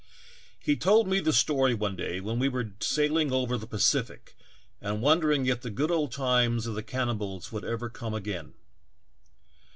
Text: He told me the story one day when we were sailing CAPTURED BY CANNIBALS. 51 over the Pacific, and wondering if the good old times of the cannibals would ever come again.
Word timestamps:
He 0.59 0.75
told 0.75 1.07
me 1.07 1.19
the 1.19 1.31
story 1.31 1.75
one 1.75 1.95
day 1.95 2.19
when 2.19 2.39
we 2.39 2.49
were 2.49 2.71
sailing 2.79 3.27
CAPTURED 3.27 3.29
BY 3.29 3.29
CANNIBALS. 3.29 3.43
51 3.43 3.43
over 3.43 3.57
the 3.59 3.67
Pacific, 3.67 4.37
and 4.81 5.01
wondering 5.03 5.45
if 5.45 5.61
the 5.61 5.69
good 5.69 5.91
old 5.91 6.11
times 6.11 6.65
of 6.65 6.73
the 6.73 6.81
cannibals 6.81 7.51
would 7.51 7.63
ever 7.63 7.87
come 7.87 8.15
again. 8.15 8.55